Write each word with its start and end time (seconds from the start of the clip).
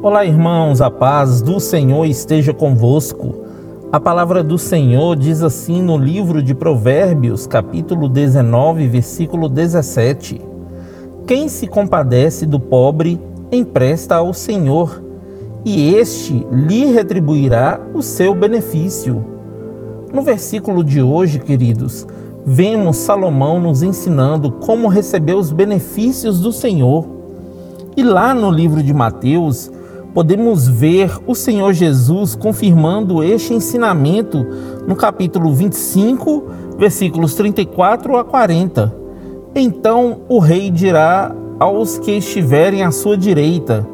Olá, 0.00 0.24
irmãos, 0.24 0.80
a 0.80 0.92
paz 0.92 1.42
do 1.42 1.58
Senhor 1.58 2.04
esteja 2.04 2.54
convosco. 2.54 3.34
A 3.90 3.98
palavra 3.98 4.44
do 4.44 4.56
Senhor 4.56 5.16
diz 5.16 5.42
assim 5.42 5.82
no 5.82 5.98
livro 5.98 6.40
de 6.40 6.54
Provérbios, 6.54 7.48
capítulo 7.48 8.08
19, 8.08 8.86
versículo 8.86 9.48
17: 9.48 10.40
Quem 11.26 11.48
se 11.48 11.66
compadece 11.66 12.46
do 12.46 12.60
pobre 12.60 13.20
empresta 13.50 14.14
ao 14.14 14.32
Senhor, 14.32 15.02
e 15.64 15.92
este 15.92 16.46
lhe 16.52 16.84
retribuirá 16.92 17.80
o 17.92 18.00
seu 18.00 18.36
benefício. 18.36 19.24
No 20.14 20.22
versículo 20.22 20.84
de 20.84 21.02
hoje, 21.02 21.40
queridos, 21.40 22.06
vemos 22.46 22.98
Salomão 22.98 23.60
nos 23.60 23.82
ensinando 23.82 24.52
como 24.52 24.86
receber 24.86 25.34
os 25.34 25.50
benefícios 25.50 26.40
do 26.40 26.52
Senhor. 26.52 27.04
E 27.96 28.02
lá 28.04 28.32
no 28.32 28.48
livro 28.48 28.80
de 28.80 28.94
Mateus, 28.94 29.72
podemos 30.18 30.66
ver 30.66 31.12
o 31.28 31.34
Senhor 31.36 31.72
Jesus 31.72 32.34
confirmando 32.34 33.22
este 33.22 33.54
ensinamento 33.54 34.44
no 34.84 34.96
capítulo 34.96 35.54
25, 35.54 36.42
versículos 36.76 37.36
34 37.36 38.16
a 38.16 38.24
40. 38.24 38.92
Então 39.54 40.22
o 40.28 40.40
rei 40.40 40.72
dirá 40.72 41.32
aos 41.60 42.00
que 42.00 42.10
estiverem 42.10 42.82
à 42.82 42.90
sua 42.90 43.16
direita: 43.16 43.86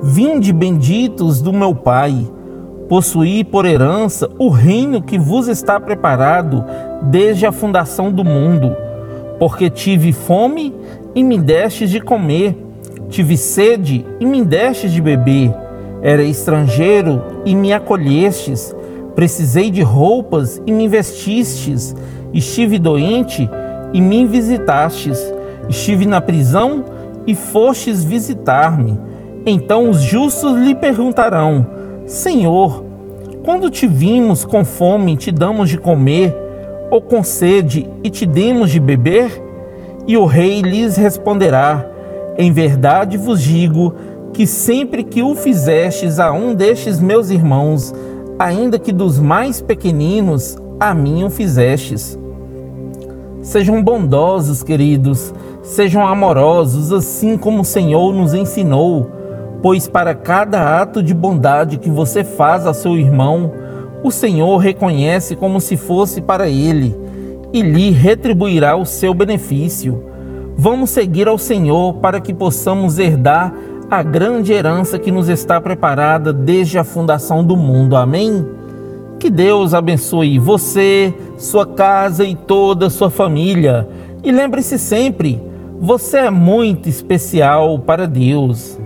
Vinde 0.00 0.52
benditos 0.52 1.42
do 1.42 1.52
meu 1.52 1.74
Pai, 1.74 2.30
possuí 2.88 3.42
por 3.42 3.66
herança 3.66 4.30
o 4.38 4.50
reino 4.50 5.02
que 5.02 5.18
vos 5.18 5.48
está 5.48 5.80
preparado 5.80 6.64
desde 7.02 7.44
a 7.44 7.50
fundação 7.50 8.12
do 8.12 8.24
mundo. 8.24 8.70
Porque 9.36 9.68
tive 9.68 10.12
fome 10.12 10.72
e 11.12 11.24
me 11.24 11.36
destes 11.36 11.90
de 11.90 12.00
comer, 12.00 12.56
tive 13.08 13.36
sede 13.36 14.04
e 14.20 14.26
me 14.26 14.44
destes 14.44 14.92
de 14.92 15.00
beber, 15.00 15.54
era 16.02 16.22
estrangeiro 16.22 17.22
e 17.44 17.54
me 17.54 17.72
acolhestes, 17.72 18.74
precisei 19.14 19.70
de 19.70 19.82
roupas 19.82 20.60
e 20.66 20.72
me 20.72 20.88
vestistes, 20.88 21.94
estive 22.32 22.78
doente 22.78 23.48
e 23.92 24.00
me 24.00 24.26
visitastes, 24.26 25.18
estive 25.68 26.06
na 26.06 26.20
prisão 26.20 26.84
e 27.26 27.34
fostes 27.34 28.04
visitar-me. 28.04 28.98
Então 29.44 29.88
os 29.88 30.00
justos 30.00 30.56
lhe 30.58 30.74
perguntarão: 30.74 31.66
Senhor, 32.04 32.84
quando 33.44 33.70
te 33.70 33.86
vimos 33.86 34.44
com 34.44 34.64
fome 34.64 35.16
te 35.16 35.32
damos 35.32 35.70
de 35.70 35.78
comer, 35.78 36.36
ou 36.90 37.00
com 37.00 37.22
sede 37.22 37.88
e 38.02 38.10
te 38.10 38.26
demos 38.26 38.70
de 38.70 38.80
beber? 38.80 39.42
E 40.06 40.16
o 40.16 40.24
rei 40.24 40.60
lhes 40.60 40.96
responderá: 40.96 41.95
Em 42.38 42.52
verdade 42.52 43.16
vos 43.16 43.42
digo 43.42 43.94
que 44.32 44.46
sempre 44.46 45.02
que 45.02 45.22
o 45.22 45.34
fizestes 45.34 46.18
a 46.18 46.30
um 46.32 46.54
destes 46.54 47.00
meus 47.00 47.30
irmãos, 47.30 47.94
ainda 48.38 48.78
que 48.78 48.92
dos 48.92 49.18
mais 49.18 49.62
pequeninos, 49.62 50.58
a 50.78 50.92
mim 50.92 51.24
o 51.24 51.30
fizestes. 51.30 52.18
Sejam 53.40 53.82
bondosos, 53.82 54.62
queridos, 54.62 55.32
sejam 55.62 56.06
amorosos, 56.06 56.92
assim 56.92 57.38
como 57.38 57.62
o 57.62 57.64
Senhor 57.64 58.12
nos 58.12 58.34
ensinou, 58.34 59.10
pois 59.62 59.88
para 59.88 60.14
cada 60.14 60.82
ato 60.82 61.02
de 61.02 61.14
bondade 61.14 61.78
que 61.78 61.88
você 61.88 62.22
faz 62.22 62.66
a 62.66 62.74
seu 62.74 62.98
irmão, 62.98 63.52
o 64.04 64.10
Senhor 64.10 64.58
reconhece 64.58 65.34
como 65.34 65.60
se 65.60 65.76
fosse 65.76 66.20
para 66.20 66.48
ele 66.48 66.94
e 67.52 67.62
lhe 67.62 67.90
retribuirá 67.90 68.76
o 68.76 68.84
seu 68.84 69.14
benefício. 69.14 70.15
Vamos 70.58 70.88
seguir 70.90 71.28
ao 71.28 71.36
Senhor 71.36 71.94
para 71.94 72.18
que 72.18 72.32
possamos 72.32 72.98
herdar 72.98 73.52
a 73.90 74.02
grande 74.02 74.54
herança 74.54 74.98
que 74.98 75.12
nos 75.12 75.28
está 75.28 75.60
preparada 75.60 76.32
desde 76.32 76.78
a 76.78 76.84
fundação 76.84 77.44
do 77.44 77.56
mundo. 77.56 77.94
Amém? 77.94 78.44
Que 79.20 79.28
Deus 79.28 79.74
abençoe 79.74 80.38
você, 80.38 81.14
sua 81.36 81.66
casa 81.66 82.24
e 82.24 82.34
toda 82.34 82.86
a 82.86 82.90
sua 82.90 83.10
família. 83.10 83.86
E 84.24 84.32
lembre-se 84.32 84.78
sempre, 84.78 85.40
você 85.78 86.18
é 86.18 86.30
muito 86.30 86.88
especial 86.88 87.78
para 87.78 88.06
Deus. 88.06 88.78